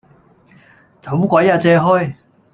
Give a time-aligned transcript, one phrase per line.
[0.99, 2.15] 走鬼呀借開!